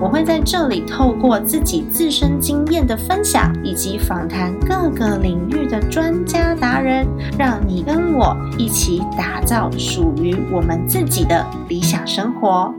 [0.00, 7.06] 我会在这里透过自己自身经验的分享，以及访谈各个领域的专家达人，
[7.38, 12.74] 让你跟我一起打造属于我们自己的理想生活。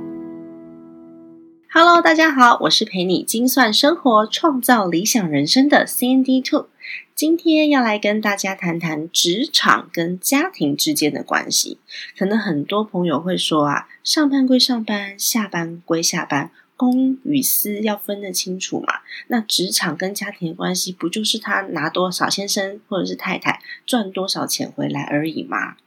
[1.71, 6.67] Hello，大家好，我是陪你精算生活、创造理想人生的 Sandy Two。
[7.15, 11.79] 今天要来跟大家谈谈职场跟家庭之间的关系。
[12.17, 18.95] 可能很多朋友会说啊，上班归上班，下班归下班，公与私要分得清楚嘛。
[19.27, 25.77] 那职场跟家庭的关系，不就是他拿多少先生或者是太太赚多少钱回来而已吗？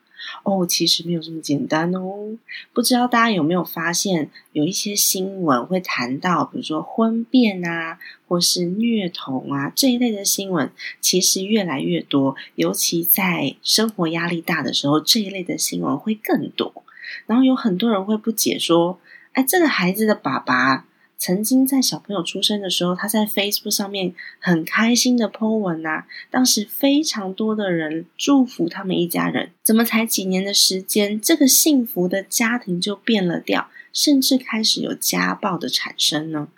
[0.42, 2.37] 哦，其实没有这么简单哦。
[2.74, 12.36] 不知道大家有没有发现，有一些新闻会谈到，比如说婚变啊，或是虐童啊这一类的新闻，其实越来越多。
[12.56, 16.84] 尤其在生活压力大的时候，这一类的新闻会更多。
[17.27, 19.00] 然后有很多人会不解说
[19.39, 20.84] ：“哎，这个孩子的爸爸。”
[21.17, 29.53] 曾经在小朋友出生的时候，他在 Facebook 上面很开心的 po 文呐，当时非常多的人祝福他们一家人。
[29.62, 36.48] 怎么才几年的时间，这个幸福的家庭就变了调，甚至开始有家暴的产生呢？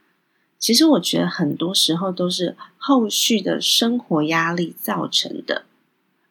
[0.59, 5.65] 其实我觉得很多时候都是后续的生活压力造成的，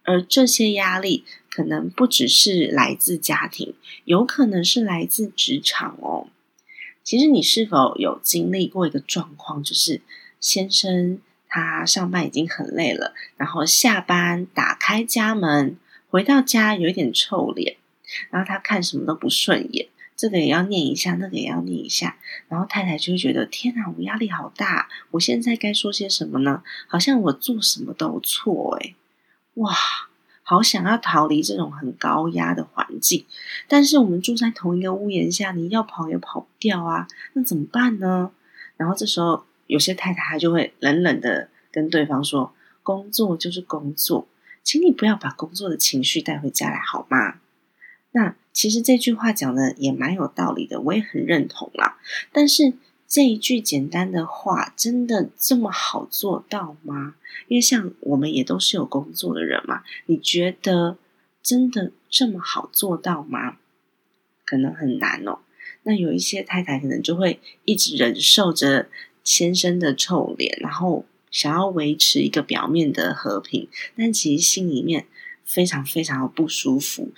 [0.03, 6.27] 而这些压力可能不只是来自家庭，有可能是来自职场哦。
[7.03, 10.02] 其实你是否有经历过一个状况，就是
[10.39, 15.77] 先生他上班已经很累了，然后下班打开家门
[16.09, 17.77] 回到家有一点臭脸，
[18.30, 26.61] 然后他看什么都不顺眼，这个也要念一下，那个也要念一下，然后太太就会觉得天哪，我压力好大，我现在该说些什么呢？
[26.87, 28.95] 好像我做什么都错，诶
[29.55, 29.73] 哇！
[30.49, 33.23] 好想要逃离这种很高压的环境，
[33.67, 38.32] 但是我们住在同一个屋檐下，你要跑也跑不掉啊，那怎么办呢？
[38.76, 42.52] 然后这时候有些太太她就会冷冷的跟对方说
[42.82, 44.27] ：“工作就是工作，
[44.64, 47.36] 请你不要把工作的情绪带回家来，好吗？”
[48.14, 51.99] 那其实这句话讲的也蛮有道理的，我也很认同啦。
[52.31, 52.73] 但是。
[53.09, 57.15] 这一句简单的话，真的这么好做到吗？
[57.47, 60.95] 因为像我们也都是有工作的人嘛，你觉得
[61.42, 63.58] 真的这么好做到吗？
[64.45, 65.39] 可能很难哦。
[65.83, 68.89] 那有一些太太可能就会一直忍受着
[69.23, 73.67] 先生的臭脸，然后想要维持一个表面的和平，
[73.98, 75.08] 但其实心里面
[75.43, 77.11] 非常非常的不舒服。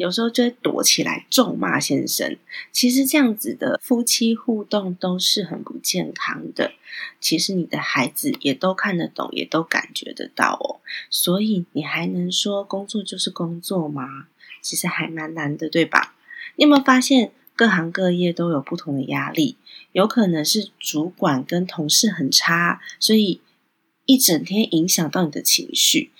[0.00, 2.38] 有时候就会躲起来咒骂先生，
[2.72, 6.72] 其实这样子的夫妻互动都是很不健康的。
[7.20, 10.80] 其实你的孩子也都看得懂，也都感觉得到哦。
[11.10, 14.28] 所以你还能说工作就是工作吗？
[14.62, 16.14] 其实还蛮难的，对吧？
[16.56, 19.58] 你有没有发现各行各业都有不同的压力？
[19.92, 23.42] 有可能是主管跟同事很差，所以
[24.06, 26.10] 一整天影响到你的情绪。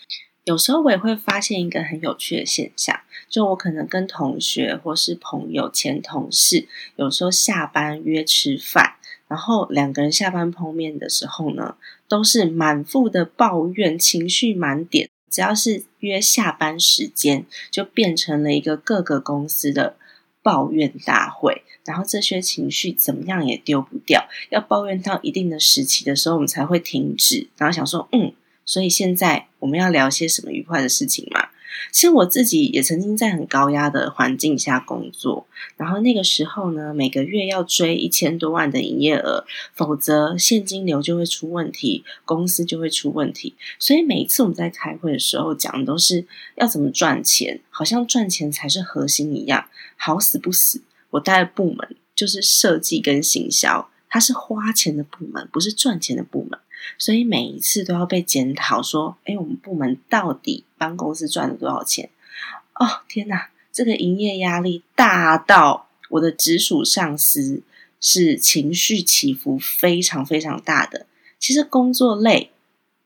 [0.51, 2.99] 有时候我也会发现一个很有趣的现象。
[3.29, 6.67] 就我可能跟同学或是朋友、前同事，
[6.97, 8.95] 有时候下班约吃饭，
[9.29, 11.77] 然后两个人下班碰面的时候呢，
[12.09, 15.09] 都是满腹的抱怨，情绪满点。
[15.31, 19.95] 只要是约下班时间，就变成了一个各个公司的
[20.43, 21.63] 抱怨大会。
[21.85, 27.49] 然后这些情绪怎么样也丢不掉，要抱怨到一定的时期的时候，我们才会停止。
[27.57, 28.33] 然后想说，嗯，
[28.65, 31.49] 所以现在我们要聊些什么愉快的事情嘛？
[31.93, 39.45] 其实我自己也曾经在很高压的环境下工作，然后那个时候呢，每个月要追一千多万的营业额，
[39.75, 43.57] 否则现金流就会出问题，公司就会出问题。
[43.79, 46.27] 所以每一次我们在开会的时候讲的都是
[46.57, 49.67] 要怎么赚钱，好像赚钱才是核心一样。
[49.97, 56.61] 好死不死，我带的部门就是设计跟行销，它是花钱的部门，不是赚钱的部门。
[56.99, 62.11] 所以每一次都要被检讨，说：“哎，我们部门到底帮公司赚了多少钱？”
[62.75, 67.63] 哦，天哪，这个营业压力大到我的直属上司
[68.01, 71.07] 是情绪起伏非常非常大的。
[71.39, 72.51] 其实工作累，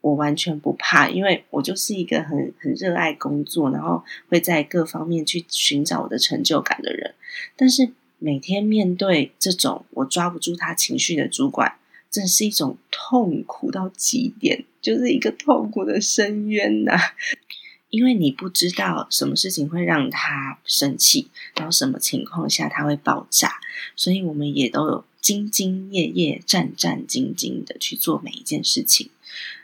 [0.00, 7.14] 我完全不怕，因为我就是一个很很热爱工作，然后会在各方面去寻找我的成就感的人。
[7.56, 11.76] 但是每天面对这种我抓不住他情绪的主管。
[12.14, 16.96] 真是一种痛苦到极点，就是一个痛苦的深渊呐！
[17.90, 23.54] 因为你不知道什么事情会让他生气，然后什么情况下他会爆炸，
[23.96, 29.10] 所以我们也都有兢兢业业、战战兢兢的去做每一件事情。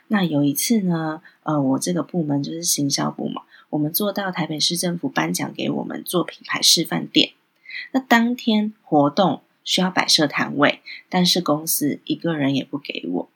[0.09, 7.31] 那有一次呢，呃，我这个部门就是行销部嘛，我们做到台北市政府颁奖给我们做品牌示范店。
[7.93, 13.29] 那当天活动需要摆设摊位，但是公司一个人也不给我。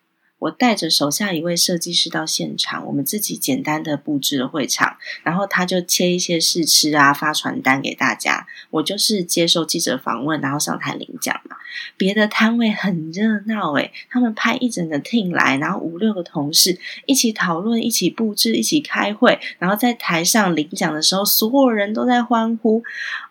[0.45, 8.45] 我带着手下一位设计师到现场，我们自己简单的布置了会场，然后他就切一些试吃啊，发传单给大家。
[8.69, 11.57] 我就是接受记者访问，然后上台领奖嘛。
[11.97, 22.81] 别的摊位很热闹诶，他们派一整个 team 来，然后五六个同事一起讨论、一起布置、一起开会，然后在台上领奖的时候，所有人都在欢呼，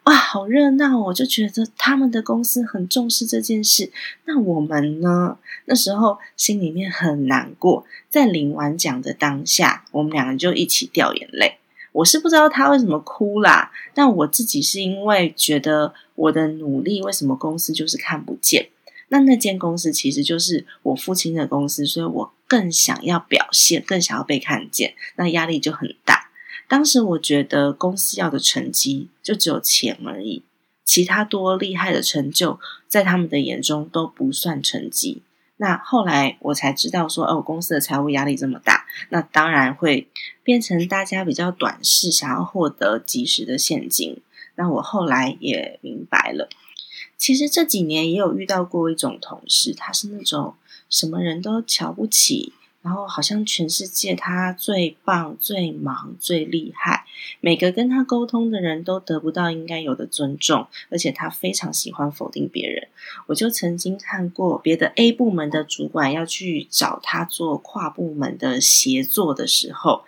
[0.04, 0.98] 哇，好热闹！
[0.98, 3.90] 我就觉得他们的公司很重视这件事。
[4.26, 5.38] 那我们呢？
[5.66, 11.58] 那时候心里面很很难过，在领完奖的当下，我们两个就一起掉眼泪。
[11.92, 18.70] 我是不知道他为什么哭啦，但我自己是因为觉得我的努力，为什么公司就是看不见？
[19.08, 26.30] 那那间公司其实就是我父亲的公司，所以我更想要表现，更想要被看见，那压力就很大。
[26.66, 30.42] 当时我觉得公司要的成绩就只有钱而已，
[30.84, 32.58] 其他多厉害的成就，
[32.88, 35.22] 在他们的眼中都不算成绩。
[35.56, 40.08] 那后来我才知道说，哦，公司的财务压力这么大，那当然会
[40.42, 44.20] 变成大家比较短视，想要获得及时的现金。
[44.56, 46.48] 那我后来也明白了，
[47.16, 50.54] 其实这几年也有遇到过一种同事，他是那种
[50.90, 52.52] 什么人都瞧不起。
[52.84, 57.06] 然后好像全世界他最棒、最忙、最厉害，
[57.40, 62.88] 每个跟他沟通的人都得不到应该有的尊重，而且他非常喜欢否定别人。
[63.28, 70.04] 我就曾经看过别的 A 部门的主管要去找他做跨部门的协作的时候，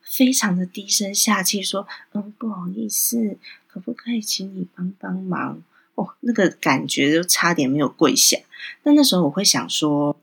[0.00, 5.64] 非常的低声下气说：“嗯，不好意思，可不可以请你帮帮忙？”
[5.96, 8.38] 哦，那个感觉就差点没有跪下。
[8.84, 10.16] 但那时候我会想说。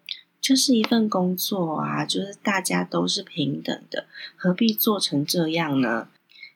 [0.47, 4.05] 就是一份工作啊，就是大家都是平等的，
[4.37, 6.07] 何必做成这样呢？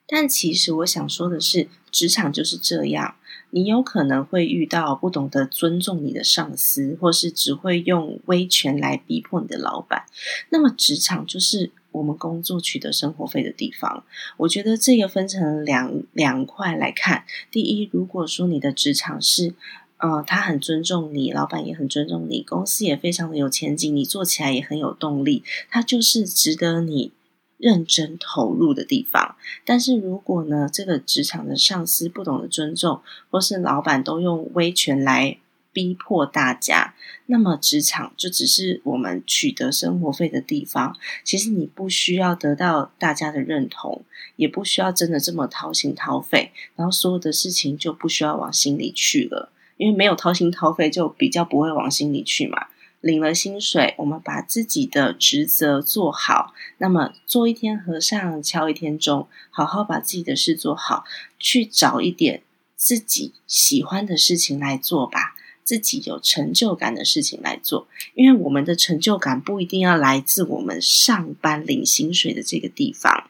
[0.08, 3.16] 但其实我想说的是，职场就是这样，
[3.50, 10.06] 你有可能会遇到不懂得尊重你的上司，或是只会用威权来逼迫你的老板。
[10.52, 14.06] 那么，职场就是我们工作取得生活费的地方。
[14.38, 17.26] 我觉得这个分成两两块来看。
[17.52, 19.54] 第一，如果说你的职场是
[20.03, 27.12] 嗯，他很尊重你，老板也很尊重你，公司也非常的有前景，你做起来也很有动力，他就是值得你
[27.59, 29.36] 认真投入的地方。
[29.63, 35.38] 但是如果呢，这个职场的上司不懂得尊重，或是老板都用威权来
[35.71, 36.95] 逼迫大家，
[37.27, 40.97] 那么职场就只是我们取得生活费的地方。
[41.24, 44.04] 其实你不需要得到大家的认同，
[44.36, 49.51] 也不需要真的这么掏心掏肺，然后所有的事情就不需要往心里去了。
[49.81, 52.68] 因为没有掏心掏肺，就比较不会往心里去嘛。
[53.00, 61.04] 领了薪水，我们把自己的职责做好，那么做一天和尚敲一天钟，好好把自己的事做好，
[61.39, 62.44] 去找一点
[62.75, 65.33] 自己喜欢的事情来做吧，
[65.63, 67.88] 自己有成就感的事情来做。
[68.13, 73.24] 因为我们的成就感不一定要来自我们上班领薪水的这个地方。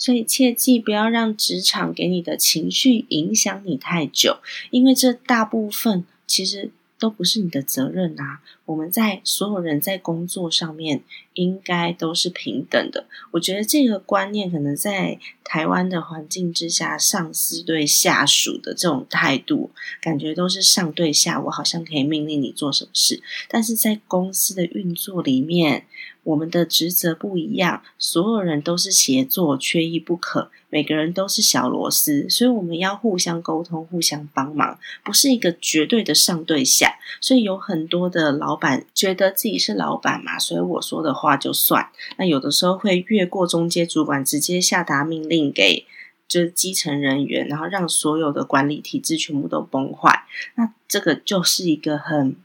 [0.00, 4.38] 所以切记不要让职场给你的情绪影响你太久，
[4.70, 6.72] 因为这大部分其实。
[7.00, 8.42] 都不是你的责任啊！
[8.66, 11.02] 我们在所有人在工作上面
[11.32, 13.06] 应该都是平等的。
[13.30, 19.70] 我觉得这个观念可能在台湾的环境之下，上司对下属的这种态度，
[20.02, 23.22] 感觉都是上对下，我好像可以命令你做什么事。
[23.48, 25.86] 但是在公司的运作里面，
[26.22, 30.50] 我们的职责不一样，所有人都是协作，缺一不可。
[30.72, 36.94] 每个人都是小螺丝，所以我们要互相沟通、互相帮忙，不是一个绝对的上对下。
[37.20, 41.88] 所以有很多的老板觉得自己是老板嘛，所以我说的话就算。
[42.18, 45.84] 那有的时候会越过中介主管，直接下达命令给
[46.28, 50.24] 就是基层人员，然后让所有的管理体制全部都崩坏。
[50.54, 52.36] 那这个就是一个很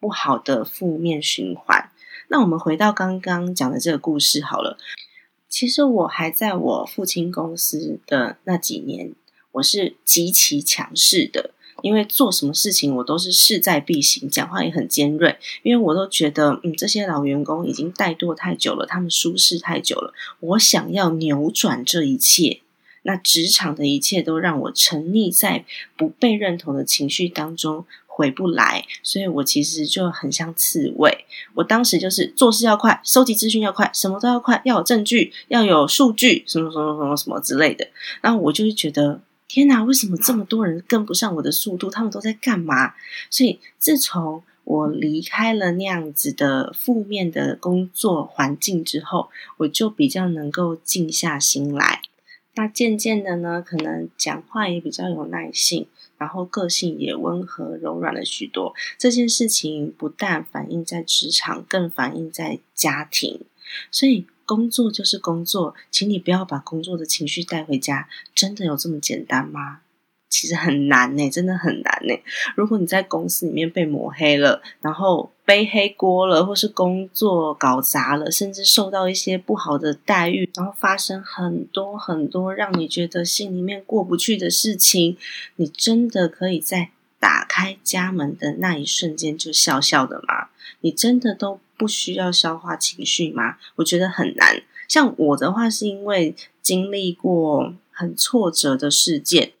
[0.00, 1.90] 不好的负面循环。
[2.28, 4.78] 那我们回到刚刚讲的这个故事好了。
[5.48, 9.12] 其实我还在我父亲公司的那几年，
[9.52, 22.60] 我是极其强势的，因为做什么事情我都是势在必行，讲话也很尖锐，因为我都觉得，嗯，这些老员工已经怠惰太久了，他们舒适太久了，我想要扭转这一切，
[23.02, 25.64] 那职场的一切都让我沉溺在
[25.96, 27.86] 不被认同的情绪当中。
[28.18, 31.24] 回不来，所以我其实就很像刺猬。
[31.54, 37.86] 我当时就是做事要快，收集资讯要快，什么都要快，要有证据，要有数据，什么什么什么什么之类的。
[38.20, 41.88] 然后我就会觉得，天哪，为什么这么多人跟不上我的速度？
[41.88, 42.94] 他们都在干嘛？
[43.30, 52.02] 所以自从我离开了那样子的负面的工作环境之后，我就比较能够静下心来。
[52.56, 55.86] 那渐渐的呢，可能讲话也比较有耐性。
[56.18, 58.74] 然后个性也温和柔软了许多。
[58.98, 63.40] 这件事情不但反映在职场，更反映在家庭。
[63.90, 68.08] 所以工作就是工作，请你不要把工作的情绪带回家。
[68.34, 69.80] 真的有这么简单吗？
[70.28, 72.14] 其实很难呢，真的很难呢。
[72.54, 85.16] 如果你在公司里面被抹黑了，然后背黑锅了，或是工作搞砸了，甚至受到一些不好的待遇，然后发生很多很多让你觉得心里面过不去的事情，
[85.56, 90.48] 你真的可以在打开家门的那一瞬间就笑笑的吗？
[90.82, 93.56] 你真的都不需要消化情绪吗？
[93.76, 94.62] 我觉得很难。
[94.86, 99.52] 像我的话，是因为经历过很挫折的事件。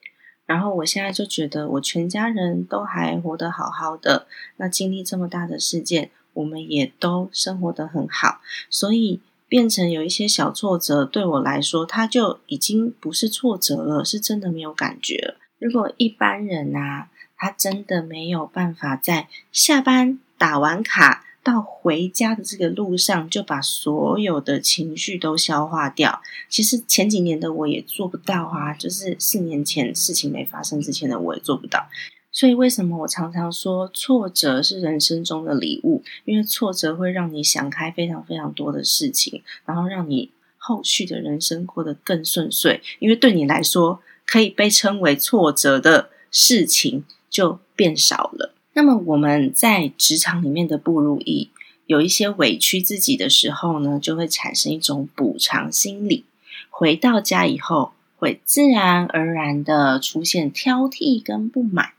[0.48, 4.26] 然后我现在就觉得，我全家人都还活得好好的。
[4.56, 8.40] 那经历这么大的事件，我们也都生活得很好，
[8.70, 15.36] 所以变成有一些小挫折，对我来说，它就已经不是挫折了，是真的没有感觉了。
[15.58, 21.26] 如果一般人啊，他真的没有办法在下班打完卡。
[21.48, 26.20] 到回家的这个路上，就把所有的情绪都消化掉。
[26.50, 31.88] 其实前几年的我也做不到啊，就是四年前事情没发生之前的我也做不到。
[32.30, 36.04] 所以为什么我常常说挫折是人生中的礼物？
[36.26, 42.82] 因为挫折会让你想开非常非常多的事情，然后让你后续的人生过得更顺遂。
[42.98, 48.54] 因为对你来说，可以被称为挫折的事情就变少了。
[48.78, 51.50] 那么我们在职场里面的不如意，
[51.86, 56.24] 有一些委屈自己的时候呢，就会产生一种补偿心理。
[56.70, 61.90] 回到家以后，会自然而然的出现挑剔跟不满。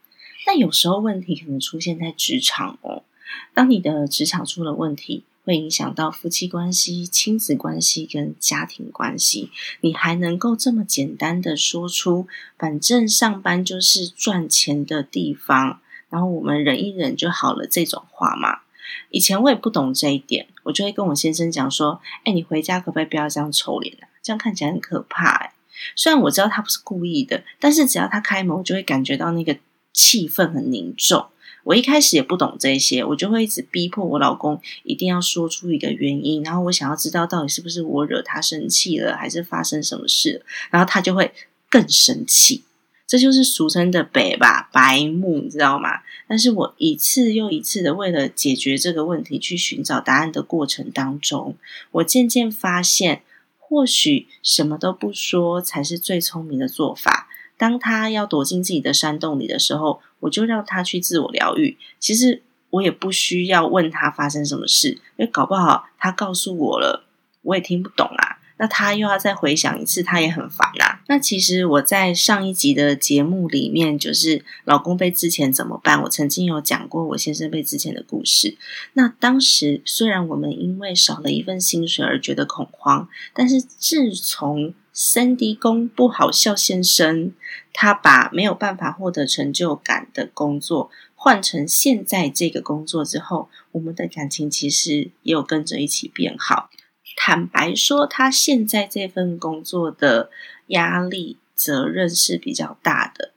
[0.45, 3.03] 但有时候问题可能出现在职场哦。
[3.53, 12.25] 当你的职场出了问题，会影响到夫妻关系、亲子关系跟家庭关系，你还能够这么简单的说出
[12.57, 15.81] “反正上班就是赚钱的地方”。
[16.09, 18.59] 然后我们忍一忍就好了，这种话嘛。
[19.11, 24.09] 以前我也不懂这一点，我就会跟我先生讲说：“哎，你回家可不可以不要这样臭脸啊？
[24.21, 25.53] 这样看起来很可怕。”哎，
[25.95, 29.57] 虽然我知道他不是故意的，但是只要他开门，我就会感觉到那个
[29.93, 31.27] 气氛很凝重。
[31.65, 41.31] 我一开始也不懂这些，我就会一直逼迫我老公一定要说出一个原因，然后我想要知道到底是不是我惹他生气了，还是发生什么事，然后他就会
[41.69, 42.63] 更生气。
[43.09, 46.01] 这就是俗称的北吧白目，你知道吗？
[46.27, 51.55] 但是我一次又一次的为了解决这个问题去寻找答案的过程当中，
[51.89, 53.23] 我渐渐发现，
[53.57, 57.27] 或许什么都不说才是最聪明的做法。
[57.57, 61.79] 当他要躲进自己的山洞里的时候，我就让他去自我疗愈。
[61.99, 67.05] 其实我也不需要问他发生什么事，因为搞不好他告诉我了，
[67.41, 68.37] 我也听不懂啊。
[68.61, 70.99] 那他又要再回想一次，他也很烦啊。
[71.07, 76.03] 那其实我在上一集的节目里面，就是老公被之前怎么办？
[76.03, 78.57] 我曾经有讲过我先生被之前的故事。
[78.93, 87.31] 那当时虽然我们因为少了一份薪水而觉得恐慌，但是自从三迪公不好笑先生
[87.71, 96.69] 他把没有办法获得成就感的工作换成现在这个工作之后，我们的感情其实也有跟着一起变好。
[97.21, 100.31] 坦白说，他现在这份工作的
[100.67, 103.33] 压力、责任是比较大的。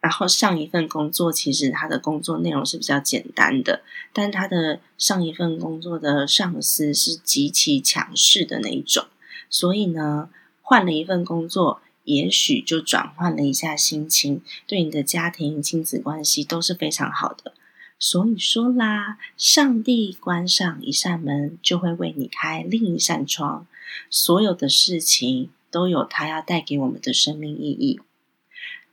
[0.00, 3.80] 然后上一份工作，其实他的工作内容是比较简单的，
[4.12, 9.06] 但他的上一份工作的上司是极其强势的那一种。
[9.48, 10.28] 所以呢，
[10.60, 17.54] 换了一份工作，也许就转换了一下心情，对你的家庭、亲子关系都是非常好的。
[18.04, 23.64] 所以说啦，上帝关上一扇门，就会为你开另一扇窗。
[24.10, 28.00] 所有的事情都有它要带给我们的生命意义。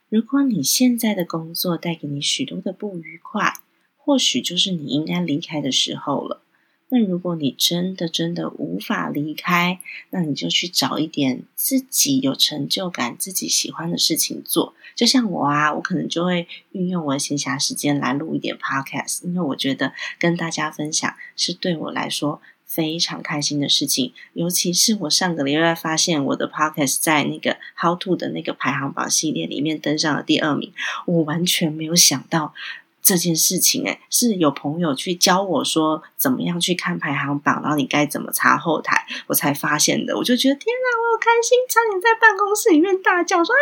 [0.09, 3.55] 如果你现在的工作带给你许多的不愉快，
[3.97, 6.43] 或许就是你应该离开的时候了。
[6.91, 9.79] 那如果你真的真的无法离开，
[10.09, 14.73] 那你就去找一点自己有成就感、自己喜欢的事情做。
[14.95, 24.11] 就像我啊，我可能就会运用我的闲暇时间来录一点 podcast，因为我觉得跟大家分享是对我来说非常开心的事情。
[24.33, 30.73] 尤其是我上个礼拜发现我的 podcast 在那个 How to 的那个排行榜系列里面登上了第二名，
[31.05, 32.53] 我完全没有想到。
[33.01, 40.15] 这件事情，诶是有朋友去教我说怎么样去看排行榜，然后你该怎么查后台，我才发现的。
[40.17, 43.59] 我就觉得天哪，我好开心，差点在办公室里面大叫说啊！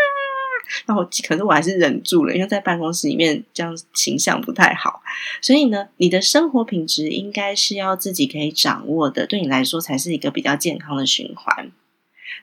[0.85, 5.01] 然后可是我还是忍住了，因为在办公室里面这样形象不太好。
[5.41, 11.71] 所以呢，你的生活品质应该是要自己可以掌握的，对你来说才是一个比较健康的循环。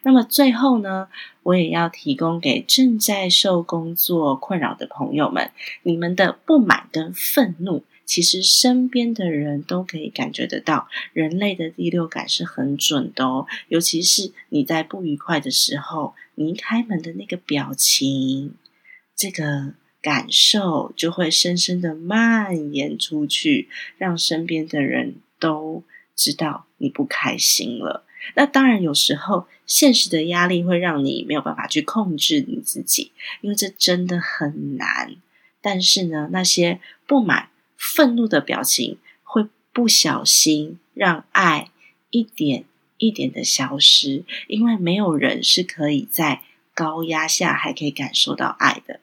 [0.05, 1.09] 那么最后呢，
[1.43, 5.51] 我也要提供给正在受工作困扰的朋友们，
[5.83, 10.89] 你们的不满跟愤怒，其实身边的人都可以感觉得到。
[11.15, 18.55] 人类的第六感是很准的哦，尤其是你在不愉快的时候，你一开门的那个表情，
[19.17, 25.83] 这个感受就会深深的蔓延出去，让身边的人都
[26.15, 28.05] 知道你不开心了。
[28.37, 35.17] 那当然，有时候现实的压力会让你没有办法去控制你自己，因为这真的很难。
[35.61, 41.71] 但是呢，那些不满、愤怒的表情会不小心让爱
[42.11, 42.65] 一点
[42.99, 46.43] 一点的消失，因为没有人是可以在
[46.75, 49.01] 高压下还可以感受到爱的。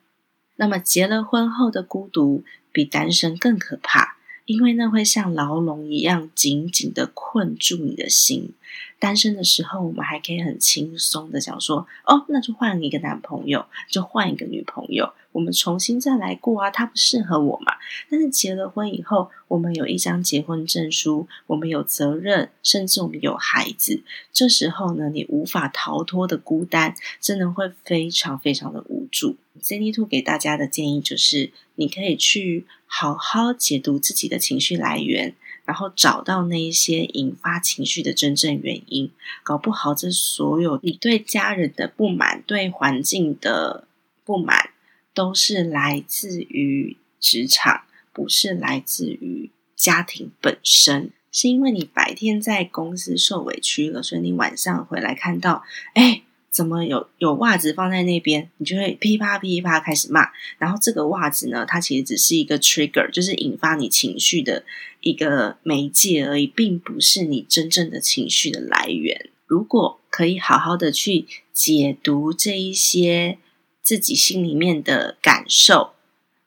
[0.58, 4.18] 那么，结了婚后的孤独比单身更可怕。
[4.48, 8.53] 因为那会像牢笼一样紧紧的困住你的心。
[9.01, 17.74] 单身的时候，我们还可以很轻松的讲说：“哦，那就换一个男朋友，就换一个女朋友，我们重新再来过啊，他不适合我嘛。”
[18.12, 24.03] 但是结了婚以后，我们有一张结婚证书，我们有责任，甚至我们有孩子。
[24.31, 29.36] 这时候呢，你无法逃脱的孤单，真的会非常非常的无助。
[29.60, 39.12] c n d Two 给大家的建议就是，你可以去好好解读自己的情绪来源，然后找到那一些引发情绪的真正原因。
[39.44, 43.88] 搞不好，这所有你对家人的不满、对环境的
[44.24, 44.72] 不满，
[45.13, 51.12] 都是来自于职场，不是来自于家庭本身。
[51.32, 55.63] 是因为你白天在公司受委屈了，所以你晚上回来看到，
[55.94, 56.24] 哎。
[56.51, 60.32] 怎么有有袜子放在那边，你就会噼啪噼啪开始骂。
[60.58, 64.65] 然后这个袜子呢，它其实只是一个 trigger，就是引发你情绪的
[65.01, 69.30] 一个媒介而已，并不是你真正的情绪的来源。
[69.45, 73.38] 如果可以好好的去解读这一些
[73.82, 75.93] 自己心里面的感受，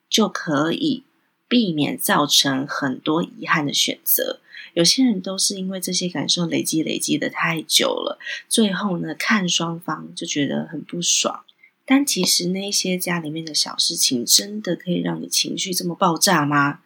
[0.09, 1.03] 就可以
[1.49, 4.41] 避免造成很多遗憾的选择。
[4.73, 11.45] 有些人都是因为这些感受累积累积的太久了，最后呢，看双方就觉得很不爽。
[11.85, 16.81] 但其实那些家里面的小事情，真的可以让你情绪这么爆炸吗？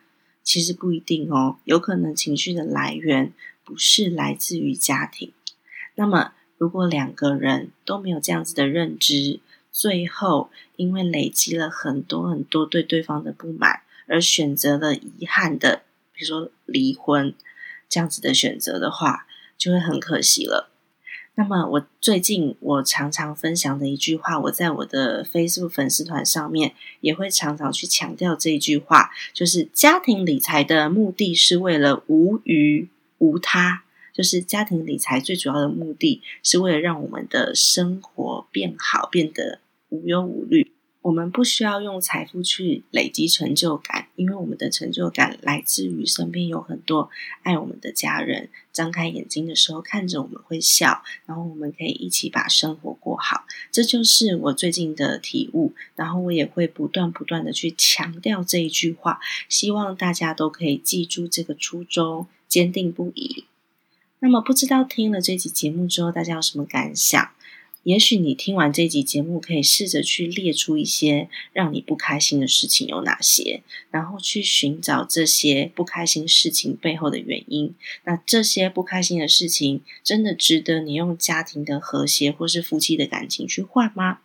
[0.49, 3.35] 其实不一定哦，有可能情绪的来源
[3.65, 5.31] 不是来自于家庭。
[5.95, 15.83] 那么，如果两个人都没有这样子的认知，最后因为累积了很多很多对对方的不满，而选择了遗憾的，
[16.15, 17.35] 比如说离婚。
[17.87, 19.27] 这样子的选择的话，
[19.59, 20.68] 就会很可惜了。
[21.39, 40.73] 那么，我最近我常常分享的一句话，我在我的 Facebook 粉丝团上面也会常常去强调这一句话，就是家庭理财的目的是为了无余无他，就是家庭理财最主要的目的是为了让我们的生活变好，变得无忧无虑。
[41.01, 47.09] 我们不需要用财富去累积成就感，因为我们的成就感来自于身边有很多
[47.43, 53.45] 爱我们的家人，张开眼睛的时候看着我们会笑，然后我们可以一起把生活过好。
[53.71, 63.45] 这就是我最近的体悟，然后我也会不断不断的去强调这一句话，希望大家都可以记住这个初衷，坚定不移。
[64.19, 67.31] 那么，不知道听了这集节目之后，大家有什么感想？
[67.89, 77.75] 也许你听完这集节目，可以试着去列出一些让你不开心的事情有哪些，然后去寻找这些不开心事情背后的原因。
[78.05, 84.19] 那这些不开心的事情，真的值得你用家庭的和谐或是夫妻的感情去换吗？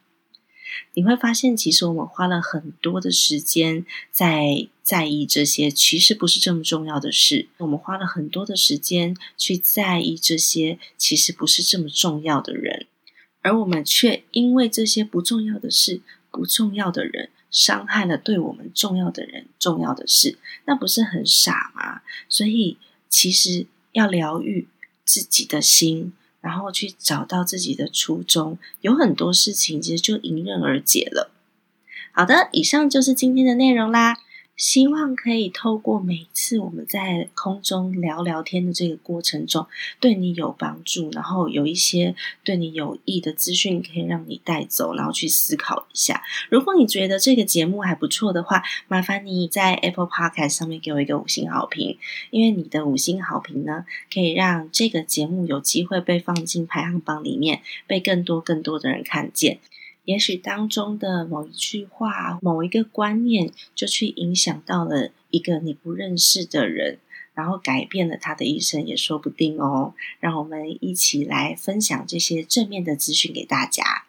[0.95, 7.47] 你会发现，其实我们花了很多的时间在在意这些其实不是这么重要的事。
[7.60, 12.88] 我们花了很多的时间去在意这些其实不是这么重要的人。
[13.44, 16.02] 而我们却因为这些不重要的事、
[16.32, 22.02] 不重要的人，伤害了对我们重要的人、重要的事，那不是很傻吗？
[22.28, 22.78] 所以，
[23.08, 24.68] 其实要疗愈
[25.06, 31.30] 自己的心，然后去找到自己的初衷，有很多事情其实就迎刃而解了。
[32.12, 34.18] 好的，以上就是今天的内容啦。
[34.56, 39.68] 希望可以透过每次我们在空中聊聊天的这个过程中，
[40.00, 46.22] 对你有帮助，然后有一些对你有益的资讯可以让你带走，然后去思考一下。
[46.50, 51.98] 如果你觉得这个节目还不错的话，麻烦你在 Apple Podcast 上面给我一个五星好评，
[52.30, 59.60] 因为你的五星好评呢，可以让这个节目有机会被放进排行榜里面，被更多更多的人看见。
[60.06, 67.00] 也许当中的某一句话、某一个观念，就去影响到了一个你不认识的人，
[67.34, 69.94] 然后改变了他的一生，也说不定哦。
[70.20, 74.04] 让我们一起来分享这些正面的资讯给大家。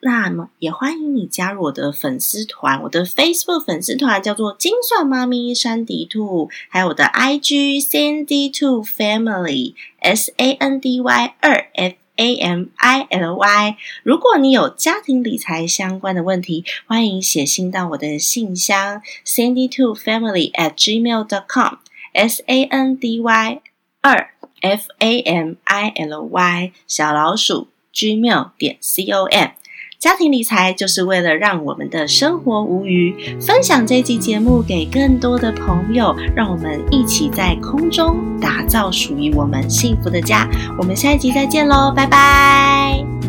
[0.00, 11.96] 那么，也欢迎你加入我的粉丝团，我的 Facebook 粉丝团叫做“精算妈咪山迪兔”，还有我的 IG Sandy Two Family S A N D Y 二 F。
[12.18, 21.78] A M I L Y，如果你有家庭理财相关的问题，欢迎写信到我的信箱 Sandy Two Family at gmail dot com
[22.12, 23.60] S A N D Y
[24.00, 29.50] 二 F A M I L Y 小老鼠 gmail 点 C O M。
[29.98, 33.36] 家庭理财就是为了让我们的生活无余。
[33.40, 40.48] 分享这期节目给更多的朋友，让我们一起在空中打造属于我们幸福的家。
[40.78, 43.27] 我们下一集再见喽，拜拜。